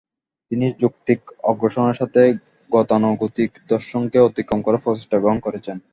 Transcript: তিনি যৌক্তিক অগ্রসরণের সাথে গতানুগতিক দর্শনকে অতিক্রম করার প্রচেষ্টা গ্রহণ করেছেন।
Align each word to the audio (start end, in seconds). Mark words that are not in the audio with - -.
তিনি 0.51 0.65
যৌক্তিক 0.81 1.19
অগ্রসরণের 1.43 1.99
সাথে 2.01 2.21
গতানুগতিক 2.69 3.51
দর্শনকে 3.69 4.17
অতিক্রম 4.21 4.59
করার 4.61 4.83
প্রচেষ্টা 4.83 5.17
গ্রহণ 5.19 5.39
করেছেন। 5.39 5.77